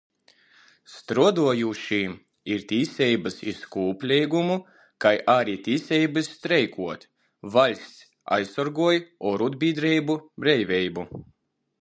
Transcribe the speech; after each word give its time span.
Struodojūšim 0.91 2.13
ir 2.53 2.63
tīseibys 2.71 3.35
iz 3.51 3.59
kūpleigumu, 3.75 4.55
kai 5.05 5.11
ari 5.33 5.55
tīseibys 5.67 6.29
streikuot. 6.37 7.05
Vaļsts 7.57 8.01
aizsorgoj 8.39 8.95
orūdbīdreibu 9.33 10.17
breiveibu. 10.45 11.05